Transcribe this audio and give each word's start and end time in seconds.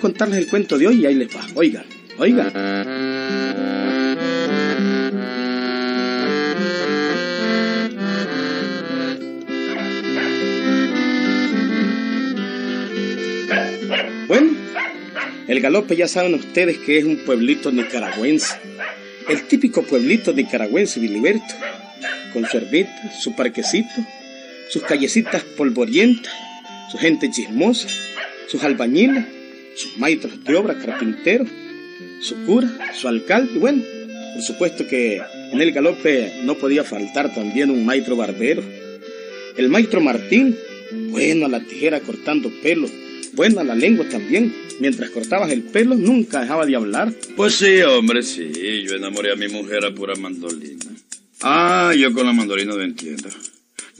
Contarles 0.00 0.38
el 0.38 0.46
cuento 0.46 0.78
de 0.78 0.86
hoy 0.86 1.02
y 1.02 1.06
ahí 1.06 1.14
les 1.14 1.28
va. 1.28 1.46
Oigan, 1.54 1.84
oigan. 2.16 2.50
Bueno, 14.26 14.52
el 15.46 15.60
galope 15.60 15.96
ya 15.96 16.08
saben 16.08 16.32
ustedes 16.34 16.78
que 16.78 16.96
es 16.96 17.04
un 17.04 17.18
pueblito 17.18 17.70
nicaragüense. 17.70 18.54
El 19.28 19.42
típico 19.42 19.82
pueblito 19.82 20.32
nicaragüense 20.32 20.98
de 20.98 21.08
Liberto. 21.08 21.54
Con 22.32 22.46
su 22.46 22.56
ermita, 22.56 23.12
su 23.20 23.36
parquecito, 23.36 23.90
sus 24.70 24.82
callecitas 24.82 25.42
polvorientas, 25.42 26.32
su 26.90 26.96
gente 26.96 27.30
chismosa, 27.30 27.88
sus 28.48 28.62
albañiles, 28.64 29.24
sus 29.76 29.98
maestros 29.98 30.42
de 30.44 30.54
obra, 30.56 30.78
carpinteros, 30.78 31.48
su 32.20 32.36
cura, 32.44 32.70
su 32.94 33.08
alcalde, 33.08 33.52
y 33.54 33.58
bueno, 33.58 33.82
por 34.34 34.42
supuesto 34.42 34.86
que 34.86 35.20
en 35.52 35.60
el 35.60 35.72
galope 35.72 36.40
no 36.44 36.56
podía 36.56 36.84
faltar 36.84 37.34
también 37.34 37.70
un 37.70 37.84
maestro 37.84 38.16
barbero. 38.16 38.62
El 39.56 39.68
maestro 39.68 40.00
Martín, 40.00 40.56
bueno 41.10 41.46
a 41.46 41.48
la 41.48 41.60
tijera 41.60 42.00
cortando 42.00 42.50
pelo, 42.62 42.88
bueno 43.34 43.60
a 43.60 43.64
la 43.64 43.74
lengua 43.74 44.06
también. 44.08 44.54
Mientras 44.80 45.10
cortabas 45.10 45.50
el 45.50 45.62
pelo 45.62 45.94
nunca 45.94 46.40
dejaba 46.40 46.64
de 46.64 46.74
hablar. 46.74 47.12
Pues 47.36 47.54
sí, 47.56 47.82
hombre, 47.82 48.22
sí. 48.22 48.50
Yo 48.88 48.96
enamoré 48.96 49.30
a 49.32 49.36
mi 49.36 49.48
mujer 49.48 49.84
a 49.84 49.94
pura 49.94 50.14
mandolina. 50.14 50.86
Ah, 51.42 51.92
yo 51.96 52.12
con 52.14 52.26
la 52.26 52.32
mandolina 52.32 52.74
no 52.74 52.82
entiendo. 52.82 53.28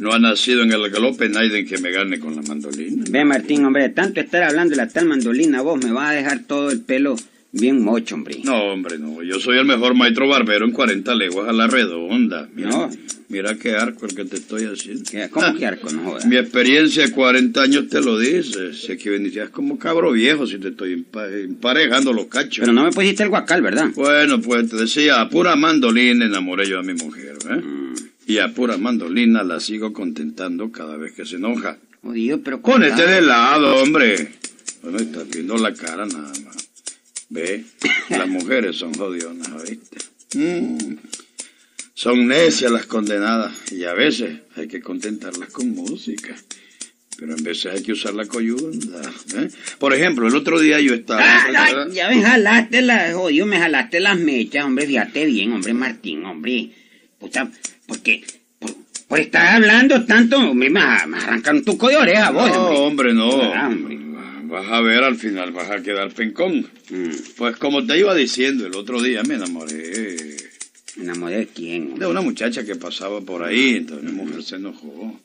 No 0.00 0.12
ha 0.12 0.18
nacido 0.18 0.62
en 0.62 0.72
el 0.72 0.88
galope 0.90 1.28
nadie 1.28 1.64
que 1.64 1.78
me 1.78 1.90
gane 1.92 2.18
con 2.18 2.34
la 2.34 2.42
mandolina. 2.42 3.04
Ve, 3.10 3.24
Martín, 3.24 3.64
hombre, 3.64 3.82
de 3.84 3.88
tanto 3.90 4.20
estar 4.20 4.42
hablando 4.42 4.70
de 4.70 4.76
la 4.76 4.88
tal 4.88 5.06
mandolina, 5.06 5.60
vos 5.62 5.82
me 5.84 5.92
vas 5.92 6.10
a 6.10 6.14
dejar 6.14 6.44
todo 6.46 6.70
el 6.70 6.80
pelo 6.80 7.16
bien 7.52 7.82
mocho, 7.82 8.14
hombre. 8.14 8.38
No, 8.44 8.56
hombre, 8.72 8.98
no. 8.98 9.22
Yo 9.22 9.38
soy 9.40 9.58
el 9.58 9.64
mejor 9.66 9.94
maestro 9.94 10.26
barbero 10.28 10.64
en 10.64 10.72
40 10.72 11.14
leguas 11.14 11.48
a 11.48 11.52
la 11.52 11.66
redonda. 11.66 12.48
Mira, 12.54 12.70
No. 12.70 12.90
mira 13.28 13.56
qué 13.56 13.72
arco 13.72 14.06
el 14.06 14.14
que 14.14 14.24
te 14.24 14.36
estoy 14.36 14.64
haciendo. 14.64 15.02
¿Qué- 15.10 15.28
¿Cómo 15.28 15.54
que 15.58 15.66
arco? 15.66 15.90
No 15.92 16.02
jodas. 16.04 16.26
Mi 16.26 16.36
experiencia 16.36 17.04
de 17.04 17.10
40 17.12 17.60
años 17.62 17.88
te 17.88 18.00
lo 18.00 18.18
dice. 18.18 18.72
Sé 18.72 18.96
que 18.96 19.10
bendiciones 19.10 19.50
como 19.50 19.78
cabro 19.78 20.12
viejo 20.12 20.46
si 20.46 20.58
te 20.58 20.68
estoy 20.68 20.94
empa- 21.04 21.28
emparejando 21.44 22.12
los 22.12 22.26
cachos. 22.26 22.60
Pero 22.60 22.72
no 22.72 22.84
me 22.84 22.90
pusiste 22.92 23.24
el 23.24 23.28
guacal, 23.28 23.62
¿verdad? 23.62 23.88
Bueno, 23.96 24.40
pues 24.40 24.70
te 24.70 24.76
decía, 24.76 25.20
a 25.20 25.28
pura 25.28 25.56
mandolina 25.56 26.24
enamoré 26.24 26.68
yo 26.68 26.78
a 26.78 26.82
mi 26.84 26.94
mujer, 26.94 27.36
¿eh? 27.50 27.56
Mm. 27.56 27.79
Y 28.26 28.38
a 28.38 28.52
pura 28.54 28.76
mandolina 28.76 29.42
la 29.42 29.60
sigo 29.60 29.92
contentando 29.92 30.70
cada 30.70 30.96
vez 30.96 31.12
que 31.12 31.24
se 31.24 31.36
enoja. 31.36 31.78
Jodido, 32.02 32.40
pero... 32.42 32.60
Ponete 32.60 33.06
de 33.06 33.20
lado, 33.20 33.76
hombre. 33.82 34.32
Bueno, 34.82 34.98
estás 34.98 35.28
viendo 35.28 35.56
la 35.56 35.74
cara 35.74 36.06
nada 36.06 36.32
más. 36.44 36.70
Ve, 37.28 37.64
las 38.10 38.28
mujeres 38.28 38.76
son 38.76 38.94
jodionas, 38.94 39.48
¿oíste? 39.48 39.98
Mm. 40.34 40.96
Son 41.94 42.26
necias 42.26 42.72
las 42.72 42.86
condenadas 42.86 43.72
y 43.72 43.84
a 43.84 43.92
veces 43.92 44.40
hay 44.56 44.68
que 44.68 44.80
contentarlas 44.80 45.50
con 45.50 45.70
música. 45.70 46.34
Pero 47.18 47.36
en 47.36 47.44
veces 47.44 47.74
hay 47.74 47.82
que 47.82 47.92
usar 47.92 48.14
la 48.14 48.24
coyunda. 48.24 49.02
¿eh? 49.36 49.50
Por 49.78 49.92
ejemplo, 49.92 50.26
el 50.26 50.34
otro 50.34 50.58
día 50.58 50.80
yo 50.80 50.94
estaba... 50.94 51.20
Ah, 51.22 51.48
ay, 51.54 51.92
ya 51.92 52.08
me 52.08 52.22
jalaste 52.22 52.80
las, 52.80 53.12
jodido, 53.12 53.44
me 53.44 53.58
jalaste 53.58 54.00
las 54.00 54.18
mechas, 54.18 54.64
hombre, 54.64 54.86
fíjate 54.86 55.26
bien, 55.26 55.52
hombre, 55.52 55.74
Martín, 55.74 56.24
hombre. 56.24 56.70
Puta, 57.18 57.50
porque, 57.90 58.22
por, 58.60 58.70
por 59.08 59.18
estar 59.18 59.56
hablando 59.56 60.04
tanto, 60.06 60.54
me, 60.54 60.70
me 60.70 60.80
arrancan 60.80 61.56
un 61.56 61.64
tuco 61.64 61.88
de 61.88 61.96
oreja, 61.96 62.30
vos, 62.30 62.48
No, 62.48 62.68
hombre. 62.68 63.10
hombre, 63.10 63.14
no. 63.14 63.42
Ah, 63.54 63.66
hombre. 63.68 63.98
Vas 64.44 64.66
a 64.70 64.80
ver, 64.80 65.02
al 65.04 65.16
final 65.16 65.50
vas 65.52 65.70
a 65.70 65.82
quedar 65.82 66.10
pencón. 66.12 66.66
Mm, 66.90 67.10
Pues 67.36 67.56
como 67.56 67.84
te 67.86 67.98
iba 67.98 68.14
diciendo, 68.14 68.66
el 68.66 68.74
otro 68.74 69.00
día 69.02 69.22
me 69.24 69.34
enamoré 69.34 70.36
¿Me 70.96 71.04
enamoré 71.04 71.36
de 71.38 71.46
quién? 71.46 71.96
de 71.98 72.06
una 72.06 72.20
muchacha 72.20 72.64
que 72.64 72.74
pasaba 72.76 73.20
por 73.20 73.42
ahí, 73.44 73.76
entonces 73.76 74.04
mi 74.10 74.12
mujer 74.12 74.42
se 74.42 74.56
enojó. 74.56 75.18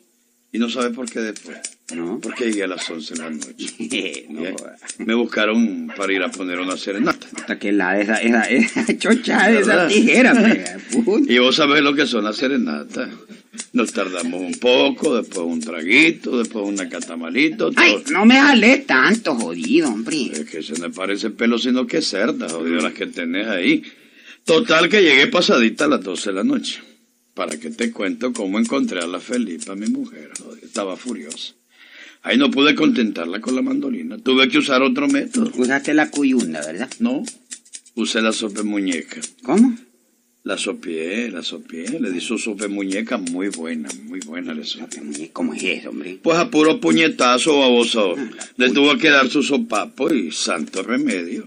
Y 0.56 0.58
no 0.58 0.70
sabe 0.70 0.92
por 0.92 1.10
qué 1.10 1.20
después. 1.20 1.58
¿No? 1.94 2.18
Porque 2.22 2.46
llegué 2.46 2.64
a 2.64 2.68
las 2.68 2.90
11 2.90 3.14
de 3.14 3.20
la 3.20 3.30
noche. 3.30 4.26
no, 4.30 4.46
eh, 4.46 4.56
me 5.00 5.14
buscaron 5.14 5.92
para 5.98 6.14
ir 6.14 6.24
a 6.24 6.32
poner 6.32 6.62
una 6.62 6.78
serenata. 6.78 7.28
Hasta 7.36 7.60
que 7.60 7.74
la, 7.74 8.00
esa, 8.00 8.22
esa, 8.22 8.44
esa 8.44 8.98
chocha 8.98 9.50
de 9.50 9.60
esa 9.60 9.86
tijera. 9.90 10.34
Y 11.28 11.40
vos 11.40 11.58
sabés 11.58 11.84
lo 11.84 11.94
que 11.94 12.08
son 12.08 12.24
las 12.24 12.38
serenatas. 12.38 13.10
Nos 13.74 13.92
tardamos 13.92 14.40
un 14.40 14.54
poco, 14.54 15.18
después 15.18 15.46
un 15.46 15.60
traguito, 15.60 16.38
después 16.38 16.66
una 16.66 16.88
catamalito. 16.88 17.72
todo. 17.72 17.84
Ay, 17.84 18.02
no 18.10 18.26
me 18.26 18.36
jalé 18.36 18.78
tanto, 18.78 19.36
jodido, 19.36 19.90
hombre. 19.90 20.32
Es 20.32 20.46
que 20.46 20.64
se 20.64 20.80
me 20.80 20.90
parece 20.90 21.32
pelo, 21.32 21.58
sino 21.58 21.86
que 21.86 22.02
cerda, 22.02 22.48
jodido, 22.48 22.78
las 22.78 22.94
que 22.94 23.08
tenés 23.08 23.48
ahí. 23.48 23.84
Total 24.46 24.88
que 24.88 25.02
llegué 25.02 25.28
pasadita 25.28 25.84
a 25.84 25.90
las 25.90 26.02
12 26.02 26.30
de 26.30 26.34
la 26.34 26.44
noche. 26.46 26.80
Para 27.36 27.60
que 27.60 27.70
te 27.70 27.92
cuento 27.92 28.34
cómo 28.34 28.58
encontré 28.58 29.02
a 29.02 29.08
la 29.08 29.20
Felipa, 29.20 29.76
mi 29.76 29.88
mujer. 29.88 30.32
Estaba 30.64 30.96
furiosa. 30.98 31.54
Ahí 32.24 32.40
no 32.40 32.50
pude 32.50 32.74
contentarla 32.74 33.40
con 33.40 33.56
la 33.56 33.62
mandolina. 33.62 34.18
Tuve 34.18 34.50
que 34.50 34.58
usar 34.58 34.82
otro 34.82 35.08
método. 35.08 35.52
Usaste 35.56 35.94
la 35.94 36.10
cuyunda, 36.10 36.66
¿verdad? 36.66 36.90
No, 37.00 37.24
usé 37.94 38.22
la 38.22 38.32
sopa 38.32 38.64
muñeca. 38.64 39.22
¿Cómo? 39.44 39.78
La 40.44 40.58
sopié, 40.58 41.30
la 41.30 41.44
sopié. 41.44 42.00
Le 42.00 42.12
di 42.12 42.22
su 42.22 42.38
sopa 42.38 42.68
muñeca 42.68 43.18
muy 43.18 43.50
buena, 43.50 43.90
muy 44.06 44.22
buena 44.22 44.54
le 44.54 44.64
sopié. 44.64 45.30
¿Cómo 45.34 45.54
es 45.54 45.64
eso, 45.64 45.90
hombre? 45.90 46.20
Pues 46.24 46.38
a 46.38 46.50
puro 46.50 46.80
puñetazo, 46.80 47.60
baboso. 47.60 48.16
Le 48.58 48.72
tuvo 48.72 48.98
que 48.98 49.10
dar 49.10 49.30
su 49.30 49.44
sopapo 49.44 50.12
y 50.12 50.32
santo 50.32 50.84
remedio. 50.84 51.46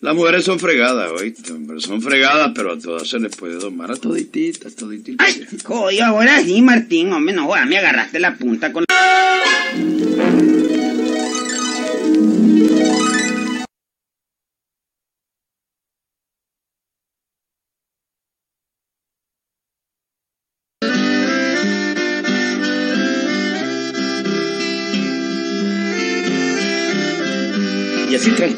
Las 0.00 0.14
mujeres 0.14 0.44
son 0.44 0.60
fregadas, 0.60 1.10
oíste. 1.10 1.52
Son 1.78 2.00
fregadas, 2.00 2.52
pero 2.54 2.72
a 2.72 2.78
todas 2.78 3.08
se 3.08 3.18
les 3.18 3.34
puede 3.34 3.56
domar. 3.56 3.90
A 3.90 3.96
todititas, 3.96 4.74
todititas. 4.76 5.26
Ay, 5.26 5.46
jodido, 5.64 6.04
ahora 6.04 6.40
sí, 6.42 6.62
Martín, 6.62 7.12
hombre, 7.12 7.34
no 7.34 7.46
jodas, 7.46 7.66
me 7.66 7.78
agarraste 7.78 8.20
la 8.20 8.36
punta 8.36 8.72
con... 8.72 8.84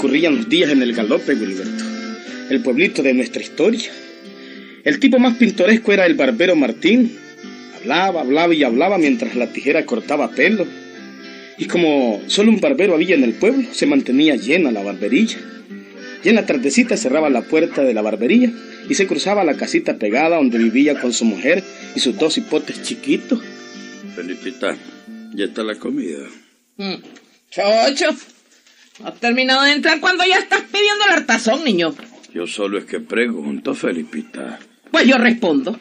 transcurrían 0.01 0.37
los 0.37 0.49
días 0.49 0.71
en 0.71 0.81
el 0.81 0.95
galope, 0.95 1.35
Wilberto, 1.35 1.85
el 2.49 2.63
pueblito 2.63 3.03
de 3.03 3.13
nuestra 3.13 3.43
historia. 3.43 3.91
El 4.83 4.99
tipo 4.99 5.19
más 5.19 5.37
pintoresco 5.37 5.93
era 5.93 6.07
el 6.07 6.15
barbero 6.15 6.57
Martín. 6.57 7.19
Hablaba, 7.77 8.23
hablaba 8.23 8.55
y 8.55 8.63
hablaba 8.63 8.97
mientras 8.97 9.37
la 9.37 9.53
tijera 9.53 9.85
cortaba 9.85 10.31
pelo. 10.31 10.67
Y 11.59 11.67
como 11.67 12.23
solo 12.29 12.51
un 12.51 12.61
barbero 12.61 12.95
había 12.95 13.15
en 13.15 13.25
el 13.25 13.35
pueblo, 13.35 13.69
se 13.73 13.85
mantenía 13.85 14.37
llena 14.37 14.73
la 14.73 14.83
barberilla. 14.83 15.37
Y 16.25 16.31
en 16.31 16.37
la 16.37 16.47
tardecita 16.47 16.97
cerraba 16.97 17.29
la 17.29 17.43
puerta 17.43 17.83
de 17.83 17.93
la 17.93 18.01
barbería 18.01 18.51
y 18.89 18.95
se 18.95 19.07
cruzaba 19.07 19.43
a 19.43 19.45
la 19.45 19.59
casita 19.59 19.99
pegada 19.99 20.37
donde 20.37 20.57
vivía 20.57 20.99
con 20.99 21.13
su 21.13 21.27
mujer 21.27 21.63
y 21.95 22.01
sus 22.01 22.17
dos 22.17 22.39
hipotes 22.39 22.83
chiquitos. 22.83 23.43
Felipita, 24.17 24.79
ya 25.35 25.45
está 25.45 25.63
la 25.63 25.75
comida. 25.75 26.27
Mm. 26.79 27.03
Chocho, 27.51 28.17
has 29.05 29.15
terminado 29.21 29.63
de 29.63 29.73
entrar 29.73 30.01
cuando 30.01 30.25
ya 30.25 30.39
estás 30.39 30.63
pidiendo 30.63 31.05
el 31.07 31.13
hartazón, 31.13 31.65
niño. 31.65 31.95
Yo 32.33 32.47
solo 32.47 32.79
es 32.79 32.85
que 32.85 33.01
pregunto, 33.01 33.75
Felipita. 33.75 34.59
Pues 34.91 35.07
yo 35.07 35.19
respondo. 35.19 35.79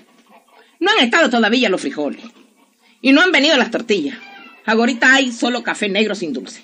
No 0.80 0.92
han 0.92 1.06
estado 1.06 1.30
todavía 1.30 1.69
los 1.69 1.81
frijoles. 1.81 2.24
Y 3.01 3.12
no 3.12 3.21
han 3.21 3.31
venido 3.31 3.57
las 3.57 3.71
tortillas. 3.71 4.18
Ahorita 4.66 5.13
hay 5.13 5.31
solo 5.31 5.63
café 5.63 5.89
negro 5.89 6.16
sin 6.16 6.33
dulce. 6.33 6.63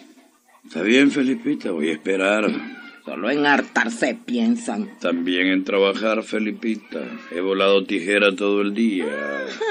Está 0.65 0.81
bien, 0.81 1.11
Felipita, 1.11 1.71
voy 1.71 1.89
a 1.89 1.93
esperar. 1.93 2.49
Solo 3.05 3.29
en 3.29 3.45
hartarse 3.45 4.17
piensan. 4.25 4.97
También 4.99 5.47
en 5.47 5.63
trabajar, 5.63 6.23
Felipita. 6.23 7.01
He 7.31 7.39
volado 7.39 7.85
tijera 7.85 8.35
todo 8.35 8.61
el 8.61 8.73
día. 8.73 9.05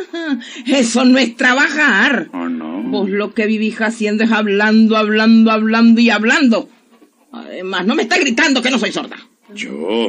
Eso 0.66 1.04
no 1.04 1.18
es 1.18 1.36
trabajar. 1.36 2.28
¿O 2.32 2.48
no? 2.48 2.73
Vos 2.90 3.08
lo 3.08 3.34
que 3.34 3.46
vivís 3.46 3.80
haciendo 3.80 4.24
es 4.24 4.32
hablando, 4.32 4.96
hablando, 4.96 5.50
hablando 5.50 6.00
y 6.00 6.10
hablando. 6.10 6.68
Además, 7.32 7.86
no 7.86 7.94
me 7.94 8.02
está 8.02 8.18
gritando 8.18 8.62
que 8.62 8.70
no 8.70 8.78
soy 8.78 8.92
sorda. 8.92 9.16
Yo. 9.54 10.08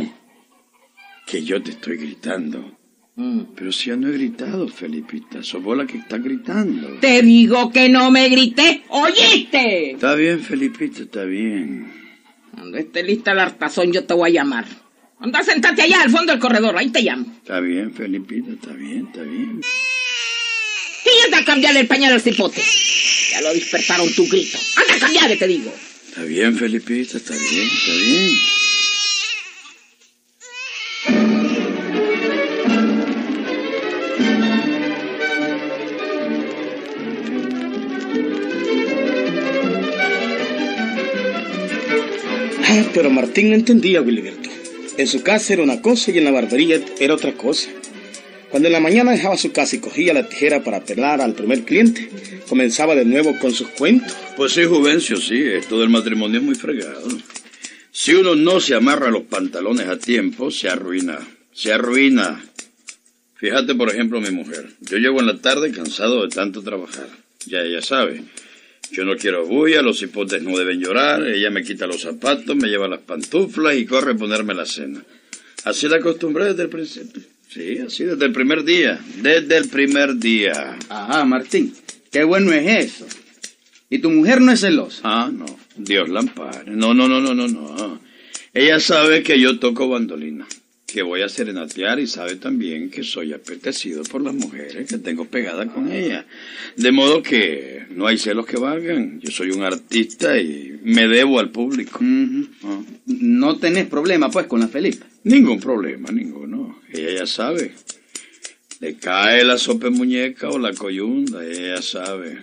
Que 1.25 1.43
yo 1.43 1.61
te 1.61 1.71
estoy 1.71 1.97
gritando. 1.97 2.77
Mm. 3.15 3.41
Pero 3.55 3.71
si 3.71 3.89
ya 3.89 3.95
no 3.95 4.09
he 4.09 4.11
gritado, 4.11 4.67
Felipita. 4.67 5.41
Sos 5.41 5.63
vos 5.63 5.77
la 5.77 5.85
que 5.87 5.97
está 5.97 6.17
gritando. 6.17 6.99
Te 6.99 7.21
digo 7.21 7.71
que 7.71 7.89
no 7.89 8.11
me 8.11 8.27
grité. 8.29 8.83
¿Oíste? 8.89 9.91
Está 9.91 10.15
bien, 10.15 10.41
Felipita, 10.41 11.03
está 11.03 11.23
bien. 11.23 11.91
Cuando 12.51 12.77
esté 12.77 13.03
lista 13.03 13.31
el 13.31 13.39
hartazón, 13.39 13.91
yo 13.91 14.05
te 14.05 14.13
voy 14.13 14.31
a 14.31 14.33
llamar. 14.33 14.65
Anda, 15.19 15.41
sentate 15.43 15.81
allá 15.81 16.01
al 16.03 16.09
fondo 16.09 16.31
del 16.31 16.41
corredor, 16.41 16.77
ahí 16.77 16.89
te 16.89 17.01
llamo. 17.01 17.25
Está 17.37 17.59
bien, 17.59 17.93
Felipita, 17.93 18.51
está 18.51 18.73
bien, 18.73 19.07
está 19.07 19.23
bien. 19.23 19.61
Y 21.05 21.25
anda 21.25 21.39
a 21.39 21.45
cambiarle 21.45 21.81
el 21.81 21.87
pañal 21.87 22.13
al 22.13 22.21
cipote. 22.21 22.61
Ya 23.31 23.41
lo 23.41 23.53
despertaron 23.53 24.11
tu 24.13 24.27
grito. 24.27 24.57
Anda 24.75 24.95
a 24.95 24.99
cambiarle, 24.99 25.37
te 25.37 25.47
digo. 25.47 25.73
Está 26.07 26.23
bien, 26.23 26.57
Felipita, 26.57 27.17
está 27.17 27.33
bien, 27.33 27.67
está 27.67 27.93
bien. 27.93 28.39
Ah, 42.67 42.89
pero 42.93 43.09
Martín 43.09 43.49
no 43.49 43.55
entendía, 43.55 44.01
Wiliberto. 44.01 44.49
En 44.97 45.07
su 45.07 45.21
casa 45.21 45.53
era 45.53 45.63
una 45.63 45.81
cosa 45.81 46.11
y 46.11 46.17
en 46.17 46.23
la 46.23 46.31
barbería 46.31 46.79
era 46.99 47.13
otra 47.13 47.33
cosa. 47.33 47.69
Cuando 48.55 48.69
en 48.69 48.71
la 48.73 48.79
mañana 48.79 49.11
dejaba 49.11 49.35
su 49.35 49.51
casa 49.51 49.75
y 49.75 49.79
cogía 49.79 50.13
la 50.13 50.29
tijera 50.29 50.63
para 50.63 50.79
pelar 50.79 51.19
al 51.19 51.33
primer 51.33 51.65
cliente, 51.65 52.09
comenzaba 52.47 52.95
de 52.95 53.03
nuevo 53.03 53.37
con 53.37 53.51
sus 53.51 53.67
cuentos. 53.67 54.15
Pues 54.37 54.53
sí, 54.53 54.63
Juvencio, 54.63 55.17
sí, 55.17 55.43
esto 55.43 55.77
del 55.77 55.89
matrimonio 55.89 56.39
es 56.39 56.45
muy 56.45 56.55
fregado. 56.55 57.05
Si 57.91 58.13
uno 58.13 58.33
no 58.33 58.61
se 58.61 58.73
amarra 58.73 59.11
los 59.11 59.23
pantalones 59.23 59.89
a 59.89 59.99
tiempo, 59.99 60.51
se 60.51 60.69
arruina, 60.69 61.19
se 61.51 61.73
arruina. 61.73 62.45
Fíjate, 63.35 63.75
por 63.75 63.89
ejemplo, 63.89 64.21
mi 64.21 64.31
mujer. 64.31 64.69
Yo 64.79 64.99
llego 64.99 65.19
en 65.19 65.27
la 65.27 65.37
tarde 65.39 65.73
cansado 65.73 66.21
de 66.21 66.29
tanto 66.29 66.61
trabajar. 66.61 67.09
Ya 67.47 67.59
ella 67.59 67.81
sabe. 67.81 68.23
Yo 68.89 69.03
no 69.03 69.17
quiero 69.17 69.45
bulla, 69.45 69.81
los 69.81 70.01
hipotes 70.01 70.41
no 70.41 70.57
deben 70.57 70.79
llorar, 70.79 71.27
ella 71.27 71.49
me 71.49 71.61
quita 71.61 71.87
los 71.87 72.03
zapatos, 72.03 72.55
me 72.55 72.69
lleva 72.69 72.87
las 72.87 73.01
pantuflas 73.01 73.75
y 73.75 73.85
corre 73.85 74.13
a 74.13 74.15
ponerme 74.15 74.53
la 74.53 74.65
cena. 74.65 75.03
Así 75.65 75.89
la 75.89 75.97
acostumbré 75.97 76.45
desde 76.45 76.63
el 76.63 76.69
principio. 76.69 77.34
Sí, 77.55 77.77
así 77.77 78.03
desde 78.03 78.25
el 78.25 78.33
primer 78.33 78.65
día. 78.65 78.99
Desde 79.21 79.55
el 79.55 79.69
primer 79.69 80.17
día. 80.17 80.77
Ajá, 80.89 81.23
Martín. 81.23 81.73
Qué 82.11 82.25
bueno 82.25 82.51
es 82.51 82.85
eso. 82.97 83.07
¿Y 83.89 83.99
tu 83.99 84.09
mujer 84.11 84.41
no 84.41 84.51
es 84.51 84.59
celosa? 84.59 84.99
Ah, 85.05 85.31
no. 85.33 85.45
Dios 85.77 86.09
la 86.09 86.19
ampare. 86.19 86.71
No, 86.71 86.93
no, 86.93 87.07
no, 87.07 87.21
no, 87.21 87.33
no, 87.33 87.47
no. 87.47 88.01
Ella 88.53 88.81
sabe 88.81 89.23
que 89.23 89.39
yo 89.39 89.57
toco 89.57 89.87
bandolina, 89.87 90.45
que 90.85 91.01
voy 91.01 91.21
a 91.21 91.29
serenatear 91.29 91.97
y 92.01 92.07
sabe 92.07 92.35
también 92.35 92.89
que 92.89 93.03
soy 93.03 93.31
apetecido 93.31 94.03
por 94.03 94.21
las 94.21 94.33
mujeres 94.33 94.89
que 94.89 94.97
tengo 94.97 95.23
pegada 95.23 95.65
con 95.67 95.89
ella. 95.89 96.25
De 96.75 96.91
modo 96.91 97.23
que 97.23 97.85
no 97.91 98.05
hay 98.07 98.17
celos 98.17 98.45
que 98.45 98.57
valgan. 98.57 99.21
Yo 99.21 99.31
soy 99.31 99.51
un 99.51 99.63
artista 99.63 100.37
y 100.37 100.77
me 100.83 101.07
debo 101.07 101.39
al 101.39 101.51
público. 101.51 101.99
Ah, 102.01 102.81
No 103.05 103.57
tenés 103.59 103.87
problema, 103.87 104.29
pues, 104.29 104.45
con 104.47 104.59
la 104.59 104.67
Felipa. 104.67 105.05
Ningún 105.23 105.59
problema, 105.61 106.11
ninguno. 106.11 106.44
Ella 106.95 107.11
ya 107.19 107.27
sabe. 107.27 107.73
Le 108.79 108.95
cae 108.95 109.43
la 109.43 109.57
sopa 109.57 109.89
muñeca 109.89 110.49
o 110.49 110.57
la 110.57 110.73
coyunda, 110.73 111.45
ella 111.45 111.75
ya 111.75 111.81
sabe. 111.81 112.39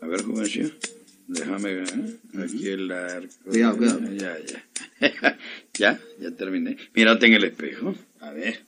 A 0.00 0.06
ver, 0.06 0.22
jovencito, 0.22 0.88
déjame 1.26 1.74
ver. 1.74 1.88
¿eh? 1.88 2.42
Aquí 2.44 2.68
el 2.68 2.90
arco. 2.92 3.34
Cuidado, 3.44 3.76
cuidado. 3.76 4.00
Ya, 4.12 4.36
ya. 4.38 4.64
ya, 5.74 6.00
ya 6.20 6.30
terminé. 6.32 6.76
Mírate 6.94 7.26
en 7.26 7.34
el 7.34 7.44
espejo. 7.44 7.94
A 8.20 8.30
ver. 8.30 8.60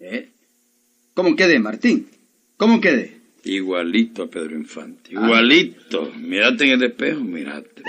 ¿Eh? 0.00 0.28
¿Cómo 1.12 1.36
quedé, 1.36 1.58
Martín? 1.58 2.08
¿Cómo 2.56 2.80
quedé? 2.80 3.18
Igualito 3.44 4.22
a 4.22 4.30
Pedro 4.30 4.56
Infante. 4.56 5.12
Igualito. 5.12 6.12
Mírate 6.16 6.64
en 6.64 6.70
el 6.70 6.82
espejo, 6.84 7.20
mírate. 7.20 7.82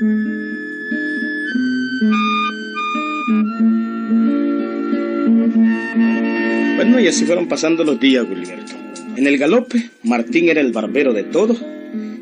Bueno, 0.00 0.25
y 7.06 7.08
así 7.08 7.24
fueron 7.24 7.46
pasando 7.46 7.84
los 7.84 8.00
días, 8.00 8.26
Wiliberto. 8.28 8.72
En 9.16 9.28
el 9.28 9.38
galope, 9.38 9.90
Martín 10.02 10.48
era 10.48 10.60
el 10.60 10.72
barbero 10.72 11.12
de 11.12 11.22
todos, 11.22 11.64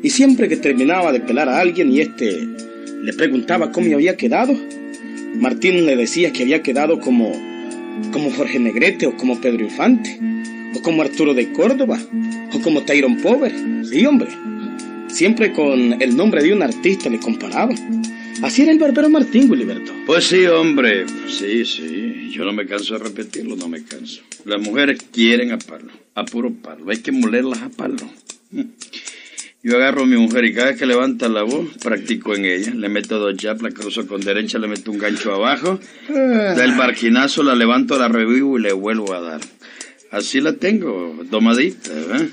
y 0.03 0.11
siempre 0.11 0.47
que 0.47 0.57
terminaba 0.57 1.11
de 1.11 1.21
pelar 1.21 1.49
a 1.49 1.59
alguien 1.59 1.91
y 1.91 2.01
este 2.01 2.47
le 3.01 3.13
preguntaba 3.13 3.71
cómo 3.71 3.91
había 3.95 4.15
quedado, 4.15 4.55
Martín 5.39 5.87
le 5.87 5.95
decía 5.95 6.31
que 6.31 6.43
había 6.43 6.61
quedado 6.61 6.99
como, 6.99 7.31
como 8.11 8.29
Jorge 8.29 8.59
Negrete 8.59 9.07
o 9.07 9.17
como 9.17 9.41
Pedro 9.41 9.63
Infante, 9.63 10.19
o 10.75 10.81
como 10.83 11.01
Arturo 11.01 11.33
de 11.33 11.51
Córdoba, 11.51 11.97
o 12.53 12.61
como 12.61 12.83
Tyrone 12.83 13.23
Pover. 13.23 13.53
Sí, 13.89 14.05
hombre. 14.05 14.29
Siempre 15.07 15.51
con 15.51 15.99
el 15.99 16.15
nombre 16.15 16.43
de 16.43 16.53
un 16.53 16.61
artista 16.61 17.09
le 17.09 17.17
comparaban. 17.17 18.03
Así 18.43 18.61
era 18.61 18.71
el 18.71 18.77
barbero 18.77 19.09
Martín, 19.09 19.49
Wiliberto. 19.49 19.93
Pues 20.05 20.25
sí, 20.25 20.45
hombre. 20.45 21.05
Sí, 21.27 21.65
sí. 21.65 22.14
Yo 22.31 22.45
no 22.45 22.53
me 22.53 22.65
canso 22.65 22.97
de 22.97 23.03
repetirlo, 23.03 23.55
no 23.55 23.67
me 23.67 23.83
canso. 23.83 24.21
Las 24.45 24.61
mujeres 24.61 24.99
quieren 25.11 25.51
a 25.51 25.57
palo, 25.57 25.91
a 26.13 26.25
puro 26.25 26.53
palo. 26.53 26.89
Hay 26.89 26.99
que 26.99 27.11
molerlas 27.11 27.61
a 27.61 27.69
palo. 27.69 28.09
Yo 29.63 29.77
agarro 29.77 30.03
a 30.03 30.05
mi 30.05 30.15
mujer 30.15 30.45
y 30.45 30.53
cada 30.53 30.67
vez 30.67 30.77
que 30.77 30.85
levanta 30.85 31.27
la 31.27 31.41
voz, 31.41 31.75
practico 31.81 32.35
en 32.35 32.45
ella. 32.45 32.73
Le 32.75 32.87
meto 32.87 33.17
dos 33.17 33.35
jabs, 33.35 33.63
la 33.63 33.71
cruzo 33.71 34.05
con 34.05 34.21
derecha, 34.21 34.59
le 34.59 34.67
meto 34.67 34.91
un 34.91 34.99
gancho 34.99 35.33
abajo. 35.33 35.79
Del 36.07 36.75
barquinazo 36.77 37.41
la 37.41 37.55
levanto, 37.55 37.97
la 37.97 38.07
revivo 38.07 38.59
y 38.59 38.61
le 38.61 38.73
vuelvo 38.73 39.13
a 39.13 39.21
dar. 39.21 39.41
Así 40.11 40.39
la 40.39 40.53
tengo, 40.53 41.19
domadita, 41.29 41.91
¿eh? 41.91 42.29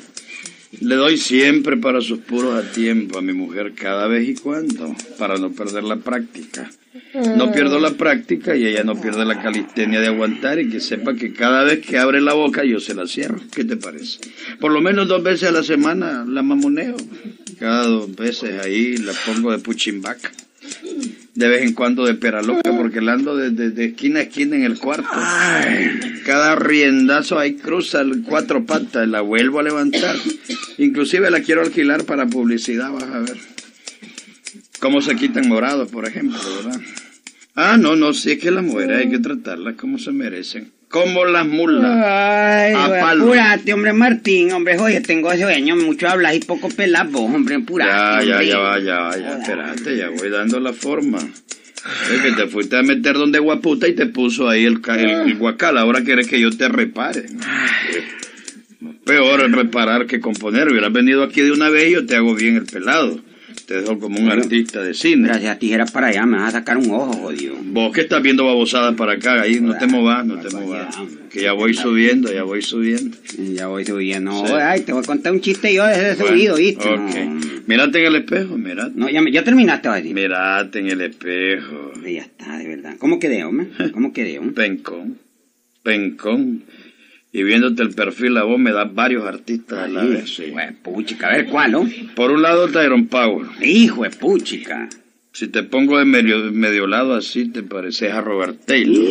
Le 0.81 0.95
doy 0.95 1.17
siempre 1.17 1.77
para 1.77 2.01
sus 2.01 2.19
puros 2.19 2.55
a 2.55 2.71
tiempo 2.71 3.19
a 3.19 3.23
mi 3.23 3.33
mujer 3.33 3.73
cada 3.75 4.09
vez 4.09 4.29
y 4.29 4.35
cuando, 4.35 4.95
para 5.19 5.37
no 5.37 5.53
perder 5.53 5.85
la 5.85 5.97
práctica. 5.97 6.71
No 7.37 7.51
pierdo 7.53 7.79
la 7.79 7.93
práctica 7.93 8.55
y 8.57 8.67
ella 8.67 8.85
no 8.85 9.01
pierde 9.01 9.25
la 9.25 9.41
calistenia 9.43 10.01
de 10.01 10.09
aguantar 10.09 10.59
y 10.59 10.69
que 10.69 10.81
sepa 10.81 11.15
que 11.15 11.33
cada 11.33 11.65
vez 11.65 11.81
que 11.87 11.99
abre 11.99 12.21
la 12.21 12.35
boca 12.35 12.65
yo 12.65 12.81
se 12.81 12.95
la 12.95 13.07
cierro. 13.07 13.41
¿Qué 13.55 13.65
te 13.65 13.77
parece? 13.77 14.19
Por 14.61 14.73
lo 14.73 14.81
menos 14.81 15.09
dos 15.09 15.23
veces 15.23 15.49
a 15.49 15.53
la 15.53 15.63
semana 15.63 16.25
la 16.29 16.43
mamoneo. 16.43 16.97
Cada 17.59 17.85
dos 17.87 18.15
veces 18.15 18.61
ahí 18.65 18.97
la 18.99 19.13
pongo 19.27 19.53
de 19.53 19.59
puchimbaca. 19.59 20.31
De 21.35 21.49
vez 21.49 21.63
en 21.63 21.73
cuando 21.73 22.05
de 22.05 22.15
pera 22.15 22.43
loca 22.43 22.77
porque 22.77 23.01
la 23.01 23.15
ando 23.15 23.37
de, 23.37 23.51
de- 23.51 23.71
de 23.71 23.87
esquina 23.87 24.21
a 24.21 24.25
esquina 24.25 24.57
en 24.57 24.65
el 24.65 24.79
cuarto. 24.79 25.09
Cada 26.27 26.57
riendazo 26.57 27.39
ahí 27.39 27.55
cruza 27.55 28.05
cuatro 28.27 28.67
patas, 28.67 29.09
la 29.09 29.23
vuelvo 29.23 29.61
a 29.61 29.63
levantar. 29.63 30.17
Inclusive 30.79 31.31
la 31.31 31.41
quiero 31.41 31.63
alquilar 31.63 32.05
para 32.05 32.27
publicidad, 32.27 32.91
vas 32.93 33.05
a 33.05 33.19
ver. 33.21 33.37
Cómo 34.83 35.01
se 35.01 35.15
quitan 35.15 35.49
morados, 35.49 35.89
por 35.93 36.09
ejemplo, 36.09 36.37
¿verdad? 36.57 36.81
Ah, 37.55 37.77
no, 37.79 37.95
no, 37.95 38.13
sí 38.13 38.33
es 38.33 38.39
que 38.41 38.51
las 38.51 38.65
mujeres 38.65 38.99
hay 38.99 39.11
que 39.11 39.21
tratarlas 39.21 39.77
como 39.77 39.97
se 39.97 40.11
merecen. 40.11 40.73
Como 40.89 41.25
las 41.25 41.47
mulas. 41.47 41.89
Ay, 42.05 42.73
apúrate, 42.75 43.73
hombre, 43.73 43.93
Martín, 43.93 44.51
hombre, 44.51 44.77
oye, 44.81 45.01
tengo 45.01 45.33
sueño, 45.37 45.77
mucho 45.77 46.09
hablas 46.09 46.35
y 46.35 46.41
poco 46.41 46.69
pelas 46.69 47.09
vos, 47.13 47.33
hombre, 47.33 47.55
Ya, 47.55 47.63
apúrate, 47.63 48.27
ya, 48.27 48.33
hombre. 48.33 48.49
ya 48.49 48.59
va, 48.59 48.79
ya 48.81 48.99
va, 48.99 49.17
ya, 49.17 49.39
espérate, 49.39 49.97
ya 49.97 50.09
voy 50.11 50.31
dando 50.31 50.59
la 50.59 50.73
forma. 50.73 51.19
Es 51.21 52.21
que 52.21 52.33
te 52.33 52.49
fuiste 52.49 52.77
a 52.77 52.83
meter 52.83 53.15
donde 53.15 53.39
guaputa 53.39 53.87
y 53.87 53.95
te 53.95 54.07
puso 54.07 54.49
ahí 54.49 54.65
el, 54.65 54.81
el, 54.99 55.11
el 55.31 55.37
guacal. 55.37 55.79
Ahora 55.79 56.03
quieres 56.03 56.27
que 56.27 56.41
yo 56.41 56.51
te 56.51 56.69
repare. 56.69 57.27
Peor 59.05 59.43
es 59.43 59.53
reparar 59.53 60.07
que 60.07 60.19
componer. 60.21 60.69
Hubieras 60.71 60.93
venido 60.93 61.23
aquí 61.23 61.41
de 61.41 61.53
una 61.53 61.69
vez 61.71 61.89
y 61.89 61.93
yo 61.93 62.05
te 62.07 62.17
hago 62.17 62.35
bien 62.35 62.57
el 62.57 62.65
pelado. 62.67 63.21
Te 63.67 63.81
dejo 63.81 63.99
como 63.99 64.19
un 64.21 64.29
artista 64.31 64.83
de 64.83 64.93
cine. 64.95 65.29
Gracias 65.29 65.57
a 65.57 65.59
tijera 65.59 65.87
para 65.87 66.09
allá, 66.09 66.27
me 66.27 66.37
vas 66.39 66.49
a 66.55 66.59
sacar 66.59 66.77
un 66.79 66.91
ojo, 66.91 67.13
jodido. 67.13 67.55
Vos 67.65 67.93
que 67.93 68.01
estás 68.03 68.23
viendo 68.23 68.45
babosadas 68.45 68.95
para 68.97 69.13
acá, 69.13 69.41
ahí 69.43 69.61
no 69.61 69.77
te 69.79 69.87
movas, 69.87 70.27
no 70.27 70.39
te 70.41 70.51
movas. 70.55 70.95
Que 71.31 71.43
ya 71.43 71.53
voy 71.53 71.73
subiendo, 71.75 72.33
ya 72.33 72.43
voy 72.43 72.61
subiendo. 72.63 73.17
Ya 73.39 73.69
voy 73.69 73.85
subiendo. 73.85 74.47
Sí. 74.47 74.53
Ay, 74.55 74.81
te 74.83 74.93
voy 74.93 75.03
a 75.03 75.07
contar 75.07 75.33
un 75.33 75.41
chiste 75.41 75.73
yo 75.73 75.87
desde 75.87 76.13
ese 76.13 76.27
subido, 76.27 76.57
¿viste? 76.57 76.89
Ok. 76.89 76.99
No, 76.99 77.41
Mírate 77.67 78.01
en 78.01 78.07
el 78.07 78.17
espejo, 78.17 78.59
mírate. 78.59 78.93
No, 78.97 79.09
ya, 79.09 79.23
me- 79.23 79.31
ya 79.31 79.45
terminaste, 79.45 79.89
a 79.89 79.95
decir. 79.95 80.13
Mírate 80.15 80.81
en 80.81 80.89
el 80.89 81.01
espejo. 81.01 81.93
Ya 82.05 82.23
está, 82.23 82.59
de 82.59 82.67
verdad. 82.69 82.97
¿Cómo 82.99 83.19
quedé, 83.21 83.45
hombre? 83.45 83.69
¿Cómo 83.93 84.13
quedé, 84.13 84.39
hombre? 84.41 84.55
Pencón, 84.55 85.19
pencón. 85.83 86.65
Y 87.35 87.43
viéndote 87.45 87.83
el 87.83 87.91
perfil 87.95 88.37
a 88.37 88.43
vos 88.43 88.59
me 88.59 88.73
das 88.73 88.93
varios 88.95 89.25
artistas 89.25 89.79
a 89.79 89.89
la 89.89 90.05
vez. 90.05 90.35
sí. 90.35 90.51
Pues, 90.53 90.73
puchica, 90.83 91.29
a 91.29 91.37
ver 91.37 91.47
cuál, 91.47 91.73
¿no? 91.73 91.89
Por 92.15 92.31
un 92.31 92.43
lado 92.43 92.69
Tyron 92.69 93.07
Power. 93.07 93.47
Hijo 93.63 94.03
de 94.05 94.11
puchica. 94.11 94.89
Si 95.35 95.49
te 95.49 95.63
pongo 95.63 95.99
de 95.99 96.05
medio, 96.05 96.53
medio 96.53 96.87
lado 96.87 97.15
así, 97.15 97.49
te 97.49 97.63
pareces 97.63 98.13
a 98.13 98.21
Robert 98.21 98.67
Taylor. 98.67 99.03